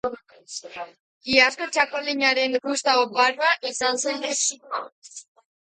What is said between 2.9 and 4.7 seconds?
oparoa izan zen oso.